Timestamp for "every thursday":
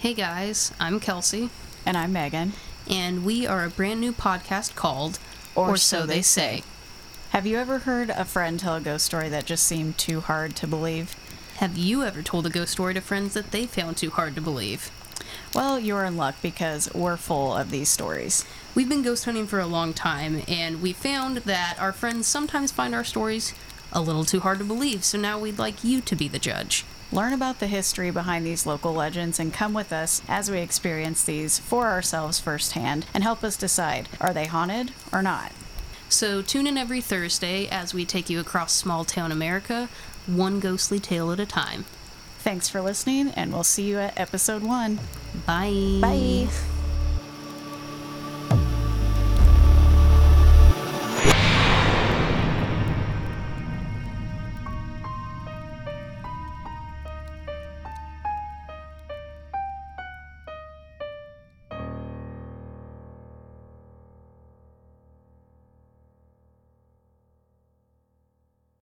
36.76-37.66